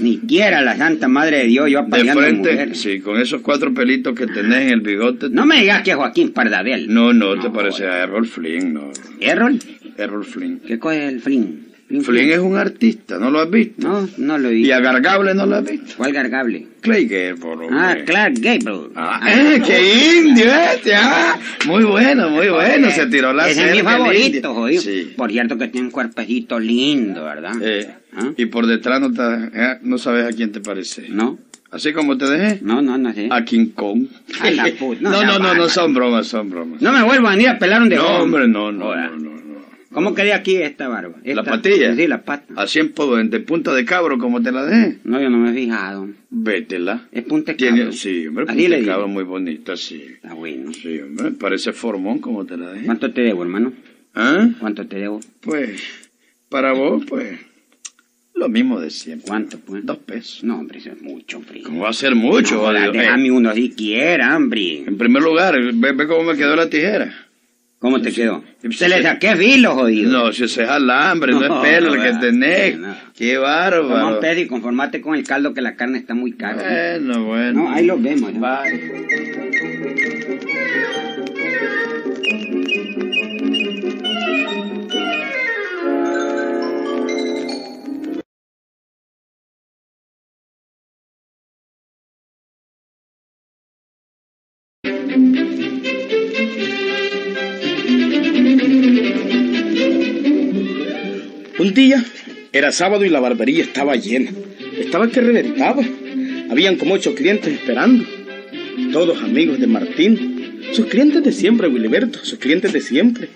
Ni 0.00 0.18
quiera 0.20 0.62
la 0.62 0.74
santa 0.78 1.06
madre 1.06 1.38
de 1.40 1.44
Dios, 1.48 1.70
yo 1.70 1.82
De 1.82 2.04
frente, 2.12 2.50
mujeres. 2.52 2.80
sí, 2.80 3.00
con 3.00 3.20
esos 3.20 3.42
cuatro 3.42 3.74
pelitos 3.74 4.14
que 4.14 4.26
tenés 4.26 4.62
en 4.62 4.70
el 4.70 4.80
bigote. 4.80 5.28
No 5.28 5.44
me 5.44 5.60
digas 5.60 5.82
que 5.82 5.90
es 5.90 5.96
Joaquín 5.96 6.32
Pardabel. 6.32 6.92
No, 6.92 7.12
no, 7.12 7.38
te 7.38 7.50
pareces 7.50 7.82
a 7.88 8.04
Errol 8.04 8.26
Flynn, 8.26 8.72
no. 8.72 8.90
¿Errol? 9.20 9.58
Errol 9.98 10.24
Flynn. 10.24 10.60
¿Qué 10.66 10.78
cosa 10.78 10.96
es 11.04 11.12
el 11.12 11.20
Flynn? 11.20 11.67
Flynn 11.88 12.30
es 12.32 12.38
un 12.38 12.56
artista, 12.56 13.18
¿no 13.18 13.30
lo 13.30 13.40
has 13.40 13.50
visto? 13.50 13.86
No, 13.88 14.06
no 14.18 14.36
lo 14.38 14.50
vi. 14.50 14.66
Y 14.66 14.70
a 14.72 14.80
Gargable 14.80 15.34
no 15.34 15.46
lo 15.46 15.56
has 15.56 15.64
visto. 15.70 15.94
¿Cuál 15.96 16.12
gargable? 16.12 16.66
Clay 16.82 17.06
Gable, 17.06 17.44
hombre. 17.50 17.68
Ah, 17.72 17.96
Clark 18.04 18.34
Gable. 18.40 18.90
Ah, 18.94 19.20
eh, 19.26 19.62
qué 19.66 20.18
indio 20.18 20.44
este, 20.74 20.94
ah. 20.94 21.38
Muy 21.66 21.84
bueno, 21.84 22.28
muy 22.30 22.48
bueno, 22.50 22.90
se 22.90 23.06
tiró 23.06 23.32
la 23.32 23.48
Ese 23.48 23.70
es 23.70 23.76
mi 23.76 23.82
favorito, 23.82 24.54
jodido. 24.54 24.82
Sí. 24.82 25.14
Por 25.16 25.30
cierto 25.30 25.56
que 25.56 25.68
tiene 25.68 25.86
un 25.86 25.90
cuerpecito 25.90 26.60
lindo, 26.60 27.24
¿verdad? 27.24 27.52
Eh, 27.62 27.88
¿Ah? 28.14 28.32
Y 28.36 28.46
por 28.46 28.66
detrás 28.66 29.00
no, 29.00 29.10
te- 29.12 29.50
eh, 29.54 29.78
no 29.82 29.96
sabes 29.98 30.26
a 30.26 30.36
quién 30.36 30.52
te 30.52 30.60
parece. 30.60 31.08
¿No? 31.08 31.38
Así 31.70 31.92
como 31.92 32.16
te 32.16 32.24
dejé. 32.26 32.60
No, 32.62 32.80
no, 32.80 32.96
no 32.96 33.12
sé. 33.12 33.28
A 33.30 33.44
King 33.44 33.66
Kong. 33.74 34.06
A 34.40 34.50
la 34.50 34.66
puta, 34.78 35.00
no 35.02 35.10
No, 35.24 35.38
no, 35.38 35.54
no, 35.54 35.68
son 35.68 35.92
bromas, 35.94 36.26
son 36.26 36.48
bromas. 36.50 36.80
No 36.80 36.92
me 36.92 37.02
vuelvo 37.02 37.28
a 37.28 37.32
venir 37.32 37.48
a 37.48 37.58
pelar 37.58 37.82
No, 37.82 37.88
voy. 37.88 38.22
hombre, 38.22 38.48
no, 38.48 38.66
Ahora. 38.68 39.08
no, 39.10 39.16
no, 39.16 39.16
no. 39.16 39.27
¿Cómo 39.98 40.14
quedé 40.14 40.32
aquí 40.32 40.56
esta 40.56 40.86
barba? 40.88 41.16
¿La 41.24 41.32
Esta- 41.32 41.42
patilla? 41.44 41.94
Sí, 41.96 42.06
la 42.06 42.22
pata. 42.22 42.54
Así 42.56 42.78
en, 43.18 43.30
de 43.30 43.40
punta 43.40 43.74
de 43.74 43.84
cabro 43.84 44.16
como 44.18 44.40
te 44.40 44.52
la 44.52 44.64
dejé. 44.64 44.98
No, 45.04 45.20
yo 45.20 45.28
no 45.28 45.38
me 45.38 45.50
he 45.50 45.54
fijado. 45.54 46.08
Vétela. 46.30 47.08
Es 47.10 47.24
punta 47.24 47.52
de 47.52 47.56
cabro. 47.58 47.92
sí, 47.92 48.26
hombre, 48.28 48.46
punta 48.46 48.76
de 48.76 48.84
cabro 48.86 49.08
muy 49.08 49.24
bonita, 49.24 49.76
sí. 49.76 50.02
Está 50.14 50.34
bueno. 50.34 50.72
Sí, 50.72 51.00
hombre, 51.00 51.32
parece 51.32 51.72
formón 51.72 52.18
como 52.20 52.46
te 52.46 52.56
la 52.56 52.70
dejé. 52.72 52.86
¿Cuánto 52.86 53.12
te 53.12 53.22
debo, 53.22 53.42
hermano? 53.42 53.72
¿Ah? 54.14 54.48
¿Cuánto 54.60 54.86
te 54.86 54.96
debo? 54.98 55.20
Pues, 55.40 55.82
para 56.48 56.72
vos, 56.72 57.04
pues, 57.08 57.38
lo 58.34 58.48
mismo 58.48 58.80
de 58.80 58.90
siempre. 58.90 59.26
¿Cuánto, 59.26 59.58
pues? 59.58 59.84
Dos 59.84 59.98
pesos. 59.98 60.44
No, 60.44 60.58
hombre, 60.60 60.78
eso 60.78 60.90
es 60.92 61.02
mucho, 61.02 61.38
hombre. 61.38 61.60
¿Cómo 61.62 61.82
va 61.82 61.90
a 61.90 61.92
ser 61.92 62.14
mucho? 62.14 62.54
No, 62.56 62.62
vale? 62.62 62.90
déjame 62.92 63.30
uno 63.32 63.52
siquiera, 63.52 64.36
hombre. 64.36 64.84
En 64.86 64.96
primer 64.96 65.22
lugar, 65.22 65.56
ve, 65.74 65.92
ve 65.92 66.06
cómo 66.06 66.22
me 66.22 66.36
quedó 66.36 66.54
la 66.56 66.70
tijera. 66.70 67.12
¿Cómo 67.78 68.00
te 68.02 68.10
quedó? 68.12 68.42
Se 68.70 68.88
le 68.88 69.02
saqué 69.02 69.36
filo, 69.36 69.74
jodido. 69.74 70.10
No, 70.10 70.32
si 70.32 70.44
ese 70.44 70.64
es 70.64 70.68
alambre, 70.68 71.32
no, 71.32 71.40
No, 71.48 71.64
es 71.64 71.70
pelo 71.70 71.94
el 71.94 72.02
que 72.02 72.12
no, 72.12 72.20
tenés. 72.20 72.78
no. 72.78 72.96
Qué 73.16 73.34
Toma 73.34 73.46
bárbaro. 73.46 74.08
un 74.14 74.20
pedo 74.20 74.40
y 74.40 74.46
conformate 74.48 75.00
con 75.00 75.14
el 75.14 75.22
caldo 75.24 75.54
que 75.54 75.60
la 75.62 75.76
carne 75.76 75.98
está 75.98 76.14
muy 76.14 76.32
cara. 76.32 76.62
Bueno, 77.00 77.24
bueno. 77.24 77.62
No, 77.64 77.70
ahí 77.70 77.86
lo 77.86 77.96
vemos. 77.98 78.32
¿no? 78.34 78.40
Bye. 78.40 80.16
Era 102.52 102.72
sábado 102.72 103.04
y 103.04 103.08
la 103.08 103.20
barbería 103.20 103.62
estaba 103.62 103.94
llena. 103.94 104.32
Estaba 104.76 105.08
que 105.08 105.20
reventaba. 105.20 105.84
Habían 106.50 106.76
como 106.76 106.94
ocho 106.94 107.14
clientes 107.14 107.52
esperando. 107.52 108.04
Todos 108.92 109.22
amigos 109.22 109.60
de 109.60 109.68
Martín. 109.68 110.60
Sus 110.72 110.86
clientes 110.86 111.22
de 111.22 111.30
siempre, 111.30 111.68
Wiliberto. 111.68 112.18
Sus 112.24 112.40
clientes 112.40 112.72
de 112.72 112.80
siempre. 112.80 113.28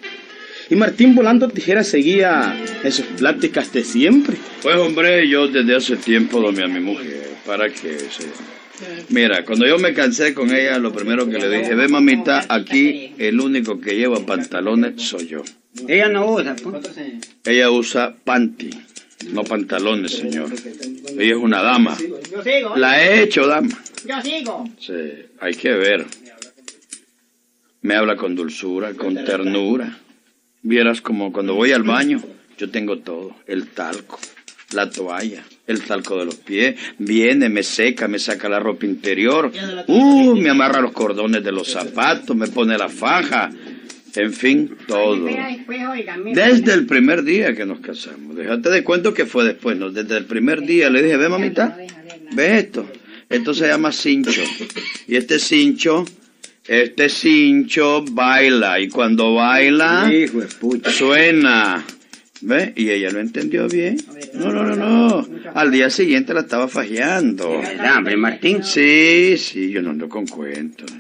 Y 0.71 0.75
Martín 0.75 1.15
volando 1.15 1.49
tijeras 1.51 1.87
seguía 1.87 2.57
en 2.83 2.91
sus 2.91 3.07
pláticas 3.07 3.73
de 3.73 3.85
siempre. 3.85 4.37
Pues 4.61 4.75
hombre, 4.77 5.29
yo 5.29 5.47
desde 5.47 5.77
hace 5.77 5.97
tiempo 5.97 6.41
domé 6.41 6.65
a 6.65 6.69
mi 6.69 6.81
mujer. 6.81 7.29
¿Para 7.47 7.69
qué? 7.69 7.97
Sí. 7.99 8.25
Mira, 9.11 9.45
cuando 9.45 9.69
yo 9.69 9.79
me 9.79 9.93
cansé 9.93 10.35
con 10.35 10.53
ella, 10.53 10.79
lo 10.79 10.93
primero 10.93 11.29
que 11.29 11.39
le 11.39 11.49
dije, 11.49 11.77
ve 11.77 11.87
mamita, 11.87 12.45
aquí 12.49 13.13
el 13.19 13.39
único 13.41 13.81
que 13.81 13.95
lleva 13.95 14.27
pantalones 14.27 15.01
soy 15.01 15.29
yo. 15.29 15.45
Ella 15.89 16.09
no 16.09 16.33
usa, 16.33 16.55
pues. 16.63 16.85
Ella 17.45 17.71
usa 17.71 18.15
panty, 18.25 18.71
no 19.31 19.43
pantalones, 19.45 20.13
señor. 20.13 20.51
Ella 21.19 21.33
es 21.35 21.39
una 21.39 21.63
dama. 21.63 21.97
Yo 22.31 22.43
sigo. 22.43 22.77
La 22.77 23.03
he 23.03 23.23
hecho 23.23 23.47
dama. 23.47 23.79
Yo 24.07 24.21
sigo. 24.23 24.65
Sí, 24.79 24.93
hay 25.41 25.55
que 25.55 25.71
ver. 25.71 26.07
Me 27.81 27.97
habla 27.97 28.17
con 28.17 28.35
dulzura, 28.35 28.95
con 28.95 29.15
ternura. 29.25 29.99
Vieras 30.63 31.01
como 31.01 31.33
cuando 31.33 31.55
voy 31.55 31.73
al 31.73 31.83
baño, 31.83 32.23
yo 32.57 32.71
tengo 32.71 32.99
todo. 32.99 33.35
El 33.47 33.69
talco, 33.69 34.21
la 34.73 34.89
toalla, 34.89 35.43
el 35.67 35.83
talco 35.83 36.17
de 36.19 36.27
los 36.27 36.37
pies. 36.37 36.77
Viene, 36.99 37.49
me 37.49 37.65
seca, 37.65 38.07
me 38.07 38.21
saca 38.21 38.49
la 38.49 38.61
ropa 38.61 38.87
interior. 38.87 39.51
Uh, 39.89 40.37
me 40.37 40.51
amarra 40.51 40.81
los 40.81 40.93
cordones 40.93 41.43
de 41.43 41.51
los 41.51 41.69
zapatos, 41.73 42.37
me 42.37 42.47
pone 42.47 42.79
la 42.79 42.89
faja. 42.89 43.51
En 44.15 44.33
fin, 44.33 44.77
todo. 44.87 45.27
Desde 46.35 46.75
el 46.75 46.87
primer 46.87 47.23
día 47.23 47.55
que 47.55 47.65
nos 47.65 47.81
casamos. 47.81 48.37
Déjate 48.37 48.69
de 48.69 48.85
cuento 48.85 49.15
que 49.15 49.25
fue 49.25 49.45
después, 49.45 49.77
¿no? 49.79 49.91
Desde 49.91 50.19
el 50.19 50.27
primer 50.27 50.63
día 50.63 50.91
le 50.91 51.03
dije, 51.03 51.17
ve 51.17 51.29
mamita, 51.29 51.79
ve 52.33 52.59
esto. 52.59 52.87
Esto 53.29 53.55
se 53.55 53.67
llama 53.67 53.93
cincho. 53.93 54.43
Y 55.09 55.17
este 55.17 55.39
cincho, 55.39 56.05
este 56.67 57.09
cincho 57.09 58.05
baila. 58.11 58.79
Y 58.81 58.89
cuando 58.89 59.35
baila, 59.35 60.11
suena. 60.85 61.85
¿Ve? 62.43 62.73
Y 62.77 62.91
ella 62.91 63.11
lo 63.11 63.21
entendió 63.21 63.69
bien. 63.69 63.97
No, 64.35 64.53
no, 64.53 64.65
no, 64.65 64.77
no. 64.77 65.29
Al 65.55 65.71
día 65.71 65.89
siguiente 65.89 66.35
la 66.35 66.41
estaba 66.41 66.69
fajeando. 66.69 67.61
¿Verdad, 67.61 67.99
hombre, 67.99 68.17
Martín? 68.17 68.65
Sí, 68.65 69.37
sí, 69.39 69.71
yo 69.71 69.81
no 69.81 69.91
ando 69.91 70.09
con 70.09 70.27
cuentos. 70.27 70.91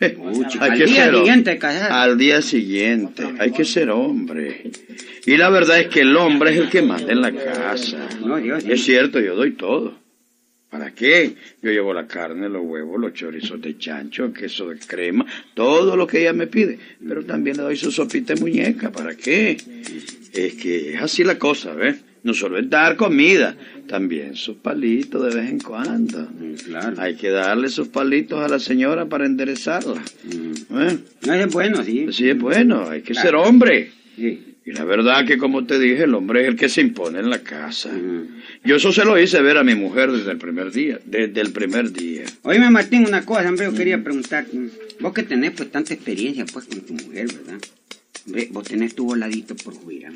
Hay 0.00 0.70
al 0.72 0.78
que 0.78 0.84
día 0.86 1.04
ser- 1.04 1.14
siguiente. 1.14 1.58
Al 1.90 2.18
día 2.18 2.42
siguiente, 2.42 3.24
hay 3.38 3.50
que 3.52 3.64
ser 3.64 3.90
hombre. 3.90 4.70
Y 5.26 5.36
la 5.36 5.48
verdad 5.50 5.80
es 5.80 5.88
que 5.88 6.00
el 6.02 6.16
hombre 6.16 6.52
es 6.52 6.58
el 6.58 6.68
que 6.68 6.82
manda 6.82 7.12
en 7.12 7.20
la 7.22 7.32
casa. 7.32 8.08
No, 8.24 8.36
Es 8.36 8.84
cierto, 8.84 9.20
yo 9.20 9.34
doy 9.34 9.52
todo. 9.52 9.98
¿Para 10.70 10.90
qué? 10.92 11.34
Yo 11.62 11.70
llevo 11.70 11.94
la 11.94 12.06
carne, 12.06 12.48
los 12.48 12.62
huevos, 12.64 13.00
los 13.00 13.14
chorizos 13.14 13.60
de 13.62 13.78
chancho, 13.78 14.32
queso 14.32 14.68
de 14.68 14.78
crema, 14.78 15.24
todo 15.54 15.96
lo 15.96 16.06
que 16.06 16.20
ella 16.20 16.32
me 16.34 16.48
pide. 16.48 16.78
Pero 17.06 17.24
también 17.24 17.56
le 17.56 17.62
doy 17.62 17.76
su 17.76 17.90
sopita 17.90 18.34
de 18.34 18.40
muñeca. 18.40 18.90
¿Para 18.92 19.14
qué? 19.16 19.56
Es 20.32 20.54
que 20.54 20.94
es 20.94 21.00
así 21.00 21.24
la 21.24 21.38
cosa, 21.38 21.72
¿ves? 21.72 21.96
No 22.26 22.34
solo 22.34 22.58
es 22.58 22.68
dar 22.68 22.96
comida, 22.96 23.56
también 23.86 24.34
sus 24.34 24.56
palitos 24.56 25.32
de 25.32 25.40
vez 25.40 25.48
en 25.48 25.60
cuando. 25.60 26.28
Claro. 26.64 27.00
Hay 27.00 27.14
que 27.14 27.30
darle 27.30 27.68
sus 27.68 27.86
palitos 27.86 28.40
a 28.40 28.48
la 28.48 28.58
señora 28.58 29.06
para 29.06 29.26
enderezarla. 29.26 30.02
Mm. 30.24 30.80
¿eh? 30.80 30.98
No 31.24 31.34
es 31.34 31.52
bueno, 31.52 31.84
sí. 31.84 32.08
Sí, 32.10 32.28
es 32.28 32.36
bueno, 32.36 32.88
hay 32.90 33.02
que 33.02 33.12
Claro. 33.12 33.28
ser 33.28 33.34
hombre. 33.36 33.92
Sí. 34.16 34.54
Y 34.64 34.72
la 34.72 34.82
verdad 34.82 35.24
que, 35.24 35.38
como 35.38 35.66
te 35.66 35.78
dije, 35.78 36.02
el 36.02 36.14
hombre 36.16 36.42
es 36.42 36.48
el 36.48 36.56
que 36.56 36.68
se 36.68 36.80
impone 36.80 37.20
en 37.20 37.30
la 37.30 37.38
casa. 37.44 37.92
Mm. 37.92 38.26
Yo 38.64 38.74
eso 38.74 38.90
se 38.90 39.04
lo 39.04 39.16
hice 39.16 39.40
ver 39.40 39.58
a 39.58 39.62
mi 39.62 39.76
mujer 39.76 40.10
desde 40.10 40.32
el 40.32 40.38
primer 40.38 40.72
día, 40.72 40.98
desde 41.04 41.40
el 41.40 41.52
primer 41.52 41.92
día. 41.92 42.24
Oíme, 42.42 42.68
Martín, 42.72 43.06
una 43.06 43.24
cosa, 43.24 43.48
hombre, 43.48 43.66
yo 43.66 43.72
quería 43.72 44.02
preguntarte. 44.02 44.50
Vos 44.98 45.12
que 45.14 45.22
tenés 45.22 45.52
pues 45.52 45.70
tanta 45.70 45.94
experiencia 45.94 46.44
pues 46.52 46.64
con 46.64 46.80
tu 46.80 46.92
mujer, 46.94 47.28
¿verdad? 47.28 47.60
Hombre, 48.26 48.48
vos 48.50 48.64
tenés 48.66 48.96
tu 48.96 49.04
voladito 49.04 49.54
por 49.54 49.74
fuera. 49.74 50.10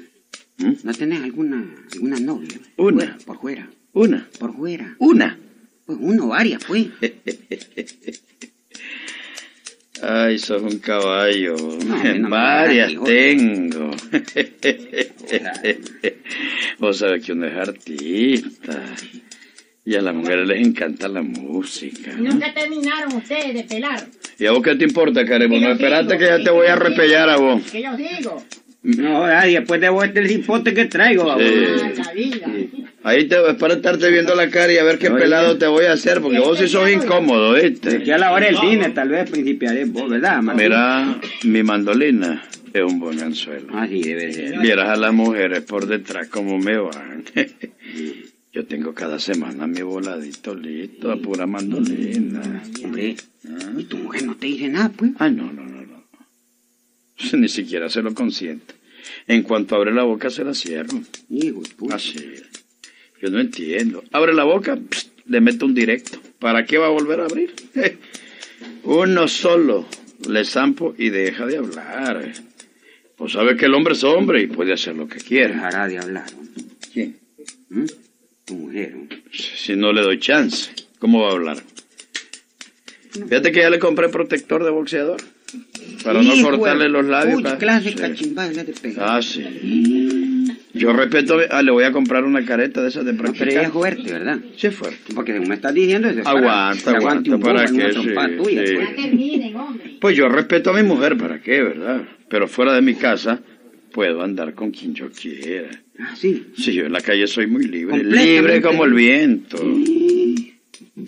¿Mm? 0.61 0.73
¿No 0.85 0.93
tenés 0.95 1.23
alguna, 1.23 1.64
alguna 1.93 2.21
novia? 2.21 2.59
Una. 2.76 2.97
Fuera, 3.07 3.19
por 3.26 3.40
fuera. 3.40 3.69
Una, 3.93 4.29
Por 4.38 4.55
fuera. 4.57 4.95
una. 4.99 5.38
Pues 5.87 5.99
uno, 6.00 6.29
varias, 6.29 6.62
pues. 6.64 6.87
Ay, 10.02 10.38
sos 10.38 10.62
un 10.62 10.79
caballo. 10.79 11.57
no 11.57 12.29
Varias 12.31 12.93
hijo. 12.93 13.05
tengo. 13.05 13.90
Vos 16.79 16.97
sabés 16.99 17.25
que 17.25 17.33
uno 17.33 17.47
es 17.47 17.57
artista. 17.57 18.83
Y 19.85 19.95
a 19.95 20.02
las 20.02 20.14
mujeres 20.14 20.47
les 20.47 20.67
encanta 20.67 21.09
la 21.09 21.23
música. 21.23 22.12
¿no? 22.17 22.31
Nunca 22.33 22.52
terminaron 22.55 23.14
ustedes 23.17 23.55
de 23.55 23.64
pelar. 23.64 24.07
¿Y 24.38 24.47
a 24.47 24.52
vos 24.52 24.62
qué 24.62 24.76
te 24.76 24.85
importa, 24.85 25.25
Caremo? 25.25 25.55
Que 25.57 25.61
No 25.61 25.67
yo 25.69 25.73
esperaste 25.75 26.17
que 26.19 26.25
ya 26.26 26.43
te 26.43 26.50
voy 26.50 26.67
a 26.69 26.76
repellar 26.76 27.29
a 27.29 27.37
vos. 27.37 27.62
Que 27.71 27.83
yo 27.83 27.90
sigo. 27.97 28.43
No, 28.83 29.25
ah, 29.25 29.47
y 29.47 29.55
después 29.55 29.81
de 29.81 29.91
vos 29.91 30.05
este 30.05 30.21
el 30.21 30.31
hipote 30.31 30.73
que 30.73 30.87
traigo, 30.87 31.27
babos. 31.27 31.43
Sí. 31.43 31.65
Ah, 31.83 32.03
la 32.05 32.13
vida. 32.13 32.47
Ahí 33.03 33.29
te 33.29 33.37
es 33.49 33.57
para 33.57 33.75
estarte 33.75 34.11
viendo 34.11 34.35
la 34.35 34.51
cara 34.51 34.73
y 34.73 34.79
a 34.79 34.85
ver 34.85 34.99
qué 34.99 35.09
Oye. 35.09 35.23
pelado 35.23 35.59
te 35.59 35.67
voy 35.67 35.87
a 35.87 35.93
hacer, 35.93 36.21
porque 36.21 36.39
vos 36.39 36.59
sí 36.59 36.69
sos 36.69 36.91
incómodo, 36.91 37.55
¿viste? 37.55 38.03
Que 38.03 38.13
a 38.13 38.19
la 38.19 38.33
hora 38.33 38.47
del 38.47 38.59
cine 38.59 38.91
tal 38.91 39.09
vez 39.09 39.31
principiaré 39.31 39.85
vos, 39.87 40.09
¿verdad, 40.09 40.43
Martín? 40.43 40.65
Mira, 40.65 41.21
mi 41.45 41.63
mandolina 41.63 42.43
es 42.73 42.83
un 42.83 42.99
buen 42.99 43.21
anzuelo. 43.21 43.69
Ah, 43.73 43.87
sí, 43.89 44.03
debe 44.03 44.33
ser. 44.33 44.59
Vieras 44.61 44.89
a 44.89 44.97
las 44.97 45.13
mujeres 45.13 45.63
por 45.63 45.87
detrás 45.87 46.29
como 46.29 46.59
me 46.59 46.77
van. 46.77 47.25
Yo 48.53 48.67
tengo 48.67 48.95
cada 48.95 49.19
semana 49.19 49.67
mi 49.67 49.81
voladito 49.83 50.55
listo, 50.55 51.13
a 51.13 51.17
pura 51.17 51.47
mandolina. 51.47 52.63
Hombre, 52.83 53.15
y 53.79 53.85
tu 53.85 53.97
mujer 53.99 54.25
no 54.25 54.35
te 54.37 54.47
dice 54.47 54.69
nada, 54.69 54.91
pues. 54.95 55.13
Ah, 55.19 55.29
no, 55.29 55.53
no, 55.53 55.70
Ni 57.33 57.49
siquiera 57.49 57.89
se 57.89 58.03
lo 58.03 58.15
consiente. 58.15 58.75
En 59.27 59.43
cuanto 59.43 59.77
abre 59.77 59.93
la 59.93 60.03
boca, 60.03 60.31
se 60.31 60.45
la 60.45 60.55
cierro. 60.55 61.00
Hijo 61.29 61.62
puta. 61.77 61.97
Así. 61.97 62.35
Yo 63.21 63.31
no 63.31 63.41
entiendo. 63.41 64.03
Abre 64.12 64.33
la 64.33 64.45
boca, 64.45 64.79
le 65.27 65.41
meto 65.41 65.67
un 65.67 65.75
directo. 65.75 66.19
¿Para 66.39 66.65
qué 66.65 66.79
va 66.79 66.87
a 66.87 66.91
volver 66.91 67.21
a 67.21 67.25
abrir? 67.25 67.55
Uno 68.85 69.29
solo 69.29 69.87
le 70.29 70.45
zampo 70.45 70.95
y 70.97 71.11
deja 71.11 71.47
de 71.47 71.59
hablar. 71.59 72.33
Pues 73.17 73.33
sabe 73.33 73.57
que 73.57 73.67
el 73.67 73.75
hombre 73.75 73.93
es 73.93 74.05
hombre 74.05 74.43
y 74.43 74.47
puede 74.47 74.73
hacer 74.73 74.97
lo 74.97 75.07
que 75.07 75.19
quiera. 75.19 75.55
Dejará 75.55 75.89
de 75.89 75.99
hablar. 75.99 76.31
¿Quién? 76.93 77.19
¿Mm? 77.69 77.85
Tu 78.47 78.55
mujer. 78.55 78.95
Si 79.33 79.77
no 79.77 79.93
le 79.93 80.00
doy 80.00 80.19
chance, 80.19 80.71
¿cómo 80.99 81.23
va 81.23 81.29
a 81.29 81.33
hablar? 81.33 81.62
Fíjate 83.11 83.53
que 83.53 83.61
ya 83.61 83.71
le 83.71 83.79
compré 83.79 84.09
protector 84.09 84.65
de 84.65 84.71
boxeador. 84.71 85.21
Para 86.04 86.23
no 86.23 86.42
cortarle 86.42 86.88
los 86.88 87.04
labios. 87.07 87.42
pa- 87.42 87.59
clase 87.59 87.90
Sí. 87.90 87.95
de 88.35 88.73
pegar. 88.80 89.07
Ah, 89.09 89.21
sí. 89.23 89.45
Yo 90.73 90.92
respeto, 90.92 91.38
ah, 91.50 91.62
le 91.62 91.71
voy 91.73 91.85
a 91.85 91.92
comprar 91.92 92.25
una 92.25 92.45
careta 92.45 92.80
de 92.83 92.88
esas 92.88 93.04
de 93.04 93.12
No, 93.12 93.23
pero 93.37 93.50
es 93.61 93.69
fuerte, 93.71 94.12
¿verdad? 94.12 94.38
Sí 94.57 94.69
es 94.69 94.75
fuerte. 94.75 95.12
Porque 95.14 95.33
según 95.33 95.49
me 95.49 95.57
estás 95.57 95.75
diciendo, 95.75 96.09
es 96.09 96.16
para- 96.21 96.38
Aguanta, 96.38 96.90
que 96.92 96.97
aguanta, 96.97 97.35
un 97.35 97.40
¿para 97.42 97.64
qué? 97.66 97.73
una 97.73 97.90
trompada 97.90 98.28
Sí, 98.28 98.35
sí. 98.66 98.75
pues. 98.76 99.99
Pues 100.00 100.16
yo 100.16 100.28
respeto 100.28 100.71
a 100.71 100.75
mi 100.75 100.83
mujer, 100.83 101.16
¿para 101.16 101.40
qué, 101.40 101.62
verdad? 101.62 102.02
Pero 102.28 102.47
fuera 102.49 102.73
de 102.73 102.83
mi 102.83 102.95
casa 102.95 103.40
puedo 103.92 104.23
andar 104.23 104.54
con 104.54 104.71
quien 104.71 104.95
yo 104.95 105.11
quiera. 105.11 105.71
Ah, 105.99 106.14
sí. 106.16 106.47
Sí, 106.57 106.73
yo 106.73 106.87
en 106.87 106.92
la 106.92 107.00
calle 107.00 107.26
soy 107.26 107.47
muy 107.49 107.66
libre, 107.66 108.02
libre 108.04 108.62
como 108.62 108.85
el 108.85 108.95
viento. 108.95 109.59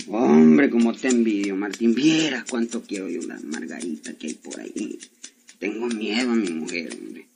Hombre, 0.08 0.70
como 0.70 0.92
te 0.94 1.08
envidio, 1.08 1.56
Martín. 1.56 1.94
Vieras 1.94 2.44
cuánto 2.48 2.82
quiero 2.82 3.08
yo 3.08 3.20
una 3.20 3.38
margarita 3.44 4.12
que 4.14 4.28
hay 4.28 4.34
por 4.34 4.60
ahí. 4.60 4.98
Tengo 5.58 5.86
miedo 5.88 6.30
a 6.30 6.34
mi 6.34 6.50
mujer, 6.50 6.90
hombre. 6.92 7.26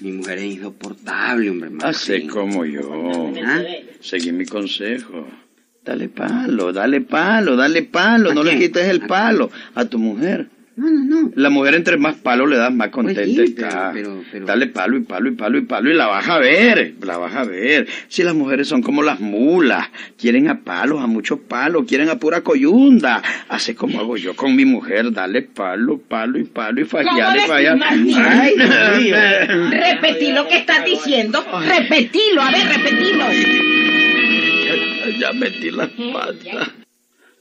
Mi 0.00 0.12
mujer 0.12 0.38
es 0.38 0.44
insoportable, 0.56 1.50
hombre. 1.50 1.70
Hace 1.82 2.26
como 2.26 2.64
yo. 2.64 3.32
¿Ah? 3.44 3.62
Seguí 4.00 4.32
mi 4.32 4.44
consejo. 4.44 5.26
Dale 5.84 6.08
palo, 6.08 6.72
dale 6.72 7.02
palo, 7.02 7.56
dale 7.56 7.82
palo. 7.82 8.30
¿A 8.30 8.34
No 8.34 8.42
le 8.42 8.58
quites 8.58 8.88
el 8.88 9.02
¿A 9.02 9.06
palo 9.06 9.50
a 9.74 9.84
tu 9.84 9.98
mujer. 9.98 10.48
No, 10.76 10.90
no, 10.90 11.04
no. 11.22 11.30
La 11.36 11.50
mujer 11.50 11.74
entre 11.76 11.96
más 11.98 12.16
palo 12.16 12.46
le 12.48 12.56
das, 12.56 12.74
más 12.74 12.88
contenta 12.88 13.22
Pues 13.22 13.36
sí, 13.36 13.54
está. 13.54 13.92
pero- 13.92 14.08
pero- 14.14 14.24
pero- 14.32 14.46
Dale 14.46 14.66
palo 14.66 14.96
y 14.96 15.02
palo 15.02 15.28
y 15.28 15.32
palo 15.36 15.58
y 15.58 15.60
palo 15.60 15.88
y 15.90 15.94
la 15.94 16.06
vas 16.08 16.28
a 16.28 16.38
ver, 16.38 16.94
la 17.00 17.16
vas 17.16 17.34
a 17.36 17.44
ver. 17.44 17.86
Si 18.08 18.24
las 18.24 18.34
mujeres 18.34 18.66
son 18.66 18.82
como 18.82 19.02
las 19.04 19.20
mulas, 19.20 19.88
quieren 20.18 20.48
a 20.48 20.60
palos, 20.62 21.00
a 21.00 21.06
muchos 21.06 21.38
palos, 21.38 21.84
quieren 21.86 22.08
a 22.08 22.18
pura 22.18 22.40
coyunda. 22.40 23.22
Hace 23.48 23.76
como 23.76 24.00
hago 24.00 24.16
yo 24.16 24.34
con 24.34 24.56
mi 24.56 24.64
mujer, 24.64 25.12
dale 25.12 25.42
palo, 25.42 25.98
palo 25.98 26.38
y 26.40 26.44
palo 26.44 26.80
y 26.80 26.84
fallar 26.84 27.36
y 27.36 27.40
fallar. 27.42 27.78
Ay, 27.84 28.54
Dios 28.56 28.98
mío. 29.00 29.16
Repetí 29.70 30.32
lo 30.32 30.48
que 30.48 30.56
estás 30.56 30.84
diciendo. 30.84 31.44
Repetilo, 31.68 32.42
a 32.42 32.50
ver, 32.50 32.66
repetilo. 32.66 33.24
Ya, 34.64 35.18
ya 35.20 35.32
metí 35.34 35.70
las 35.70 35.88
patas. 35.90 36.70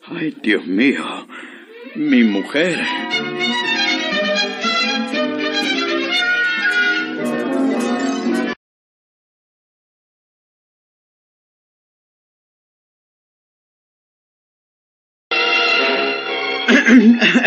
Ay, 0.06 0.36
Dios 0.44 0.66
mío, 0.68 1.04
mi 1.96 2.24
mujer. 2.24 2.80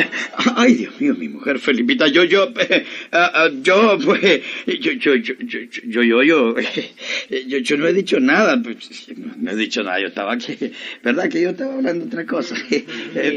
Ay, 0.66 0.74
Dios 0.74 1.00
mío, 1.00 1.14
mi 1.16 1.28
mujer 1.28 1.58
Felipita, 1.60 2.08
yo, 2.08 2.24
yo, 2.24 2.52
eh, 2.58 2.84
ah, 3.12 3.30
ah, 3.34 3.48
yo, 3.62 3.96
pues, 4.04 4.42
yo, 4.66 4.92
yo, 4.92 5.14
yo, 5.14 5.34
yo, 5.38 5.58
yo, 5.84 6.02
yo, 6.02 6.22
yo, 6.24 6.54
eh, 6.58 6.92
yo, 7.46 7.58
yo 7.58 7.76
no 7.76 7.86
he 7.86 7.92
dicho 7.92 8.18
nada, 8.18 8.60
pues, 8.62 9.06
no, 9.16 9.32
no 9.38 9.50
he 9.52 9.56
dicho 9.56 9.82
nada, 9.84 10.00
yo 10.00 10.08
estaba 10.08 10.32
aquí, 10.32 10.56
¿verdad? 11.04 11.28
Que 11.28 11.42
yo 11.42 11.50
estaba 11.50 11.74
hablando 11.74 12.06
otra 12.06 12.26
cosa. 12.26 12.56
Eh, 12.70 12.84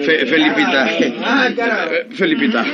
Fe- 0.06 0.26
Felipita, 0.26 0.98
eh, 0.98 2.08
Felipita, 2.12 2.66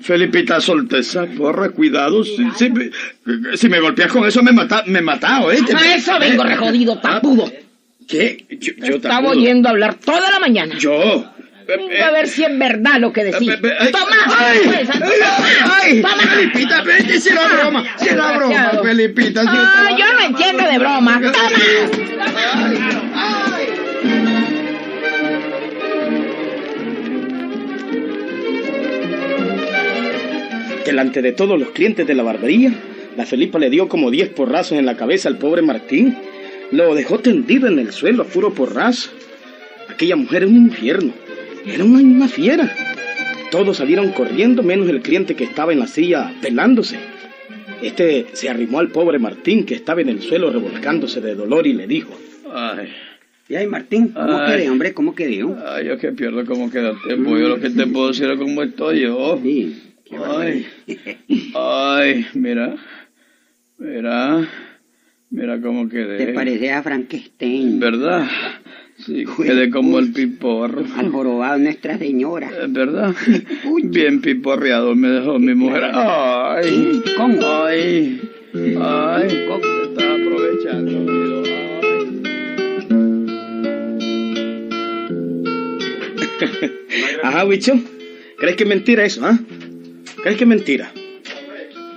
Felipita, 0.00 0.60
solté 0.60 0.98
esa 0.98 1.24
porra, 1.26 1.70
cuidado, 1.70 2.24
si, 2.24 2.46
si, 2.56 2.70
me- 2.70 2.90
si 3.56 3.68
me 3.68 3.80
golpeas 3.80 4.12
con 4.12 4.26
eso 4.26 4.42
me 4.42 4.52
mata, 4.52 4.84
me 4.86 5.00
matao, 5.00 5.50
¿eh? 5.50 5.58
A 5.74 5.94
eso 5.94 6.18
vengo 6.20 6.42
rejodido, 6.44 6.98
tapudo. 6.98 7.50
¿Qué? 8.06 8.46
Yo, 8.60 8.72
yo 8.76 8.96
Estaba 8.96 9.30
oyendo 9.30 9.68
hablar 9.68 9.94
toda 9.94 10.30
la 10.30 10.38
mañana. 10.38 10.76
Yo. 10.78 11.32
Vengo 11.66 12.04
a 12.04 12.10
ver 12.12 12.28
si 12.28 12.44
es 12.44 12.58
verdad 12.58 13.00
lo 13.00 13.12
que 13.12 13.24
decís. 13.24 13.50
Ay, 13.78 13.90
Toma, 13.90 14.16
ay, 14.38 14.58
ay. 15.82 16.02
Felipita, 16.02 16.82
vete, 16.82 17.20
si 17.20 17.30
era 17.30 17.48
broma, 17.48 17.84
si 17.98 18.08
era 18.08 18.36
broma. 18.36 18.80
Felipita. 18.82 19.42
Ah, 19.46 19.96
yo 19.98 20.04
no 20.14 20.26
entiendo 20.26 20.64
de 20.64 20.78
broma. 20.78 21.20
Toma. 21.20 21.50
Delante 30.84 31.20
de 31.20 31.32
todos 31.32 31.58
los 31.58 31.70
clientes 31.70 32.06
de 32.06 32.14
la 32.14 32.22
barbería, 32.22 32.72
la 33.16 33.26
Felipa 33.26 33.58
le 33.58 33.70
dio 33.70 33.88
como 33.88 34.12
10 34.12 34.28
porrazos 34.30 34.78
en 34.78 34.86
la 34.86 34.96
cabeza 34.96 35.28
al 35.28 35.36
pobre 35.36 35.62
Martín. 35.62 36.16
Lo 36.70 36.94
dejó 36.94 37.18
tendido 37.18 37.66
en 37.66 37.80
el 37.80 37.92
suelo 37.92 38.22
a 38.22 38.26
puro 38.26 38.54
porrazo. 38.54 39.10
Aquella 39.88 40.14
mujer 40.14 40.44
era 40.44 40.50
un 40.50 40.56
infierno. 40.56 41.25
Era 41.66 41.84
una, 41.84 41.98
una 41.98 42.28
fiera. 42.28 42.72
Todos 43.50 43.76
salieron 43.78 44.12
corriendo 44.12 44.62
menos 44.62 44.88
el 44.88 45.00
cliente 45.02 45.34
que 45.34 45.44
estaba 45.44 45.72
en 45.72 45.80
la 45.80 45.86
silla 45.86 46.32
pelándose. 46.40 46.98
Este 47.82 48.26
se 48.32 48.48
arrimó 48.48 48.78
al 48.80 48.88
pobre 48.88 49.18
Martín 49.18 49.64
que 49.66 49.74
estaba 49.74 50.00
en 50.00 50.08
el 50.08 50.22
suelo 50.22 50.50
revolcándose 50.50 51.20
de 51.20 51.34
dolor 51.34 51.66
y 51.66 51.72
le 51.74 51.86
dijo, 51.86 52.10
Ay, 52.52 52.88
Y 53.48 53.54
ahí, 53.54 53.66
Martín, 53.66 54.08
¿cómo 54.08 54.38
Ay. 54.38 54.52
quedé, 54.56 54.70
hombre? 54.70 54.94
¿Cómo 54.94 55.14
quedé? 55.14 55.42
oh? 55.44 55.56
ay, 55.66 55.86
yo 55.86 55.98
que 55.98 56.12
pierdo 56.12 56.44
cómo 56.46 56.70
queda 56.70 56.90
el 56.90 57.02
tiempo. 57.06 57.36
Yo 57.36 57.48
lo 57.48 57.60
que 57.60 57.70
te 57.70 57.86
puedo 57.86 58.08
decir 58.08 58.30
es 58.30 58.38
cómo 58.38 58.62
estoy 58.62 59.00
yo. 59.00 59.38
Sí. 59.42 59.82
qué 60.04 60.16
Ay, 60.16 60.66
ay, 61.54 62.26
mira, 62.34 62.76
mira, 63.78 64.48
mira 65.30 65.60
cómo 65.60 65.88
quedé. 65.88 66.26
Te 66.26 66.32
parece 66.32 66.72
a 66.72 66.82
Frankenstein, 66.82 67.78
¿Verdad? 67.78 68.26
Sí, 68.98 69.24
quedé 69.42 69.70
como 69.70 69.98
el 69.98 70.12
piporro. 70.12 70.82
al 70.96 71.10
jorobado 71.10 71.58
de 71.58 71.64
Nuestra 71.64 71.98
Señora. 71.98 72.50
Es 72.62 72.72
¿Verdad? 72.72 73.14
Bien 73.84 74.20
piporreado 74.20 74.94
me 74.94 75.08
dejó 75.08 75.38
mi 75.38 75.54
mujer. 75.54 75.84
Ay, 75.92 77.02
¿Cómo? 77.16 77.38
ay, 77.42 78.20
ay, 78.54 79.44
¿cómo 79.48 79.60
te 79.60 79.82
estás 79.84 80.20
aprovechando? 80.20 81.12
Ay. 81.46 82.22
Ajá, 87.22 87.44
bicho. 87.44 87.74
¿Crees 88.38 88.56
que 88.56 88.62
es 88.64 88.68
mentira 88.68 89.04
eso, 89.04 89.24
ah? 89.24 89.38
¿Crees 90.22 90.36
que 90.38 90.44
es 90.44 90.48
mentira? 90.48 90.92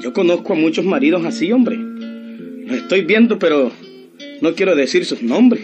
Yo 0.02 0.14
conozco 0.14 0.54
a 0.54 0.56
muchos 0.56 0.86
maridos 0.86 1.26
así, 1.26 1.52
hombre. 1.52 1.78
Los 1.78 2.78
estoy 2.78 3.04
viendo, 3.04 3.40
pero 3.40 3.72
no 4.42 4.54
quiero 4.54 4.76
decir 4.76 5.06
sus 5.06 5.22
nombres. 5.22 5.62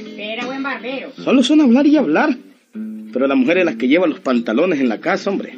Solo 1.17 1.43
son 1.43 1.61
hablar 1.61 1.87
y 1.87 1.97
hablar. 1.97 2.37
Pero 3.11 3.27
la 3.27 3.35
mujer 3.35 3.59
es 3.59 3.65
la 3.65 3.77
que 3.77 3.87
lleva 3.87 4.07
los 4.07 4.19
pantalones 4.19 4.79
en 4.79 4.89
la 4.89 4.99
casa, 4.99 5.29
hombre. 5.29 5.53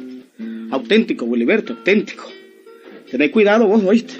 Auténtico, 0.70 1.24
Willyberto, 1.24 1.72
auténtico. 1.72 2.24
Tened 3.10 3.30
cuidado 3.30 3.66
vos, 3.66 3.82
oíste. 3.84 4.14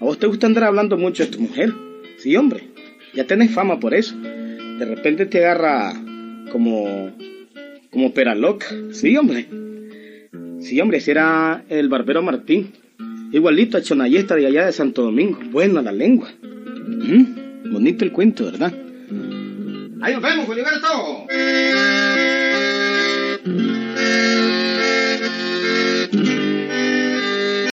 A 0.00 0.04
vos 0.04 0.18
te 0.18 0.26
gusta 0.26 0.46
andar 0.46 0.64
hablando 0.64 0.96
mucho 0.96 1.24
de 1.24 1.30
tu 1.30 1.40
mujer. 1.40 1.72
Sí, 2.18 2.34
hombre. 2.36 2.64
Ya 3.14 3.26
tenés 3.26 3.52
fama 3.52 3.78
por 3.78 3.94
eso. 3.94 4.16
De 4.18 4.84
repente 4.84 5.26
te 5.26 5.44
agarra 5.44 5.92
como... 6.50 7.12
como 7.90 8.12
pera 8.12 8.34
loca. 8.34 8.66
Sí, 8.90 9.16
hombre. 9.16 9.46
Sí, 10.60 10.80
hombre, 10.80 10.98
ese 10.98 11.12
era 11.12 11.64
el 11.68 11.88
barbero 11.88 12.22
Martín. 12.22 12.72
Igualito 13.32 13.78
a 13.78 13.82
Chonayesta 13.82 14.34
de 14.34 14.46
allá 14.46 14.66
de 14.66 14.72
Santo 14.72 15.02
Domingo. 15.02 15.38
Buena 15.50 15.82
la 15.82 15.92
lengua. 15.92 16.30
Bonito 17.70 18.04
el 18.04 18.12
cuento, 18.12 18.44
¿verdad? 18.46 18.72
Ahí 20.02 20.14
nos 20.14 20.22
vemos, 20.22 20.48
Filiberto. 20.48 21.26